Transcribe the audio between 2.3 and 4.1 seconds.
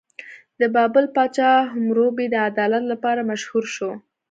د عدالت لپاره مشهور شو.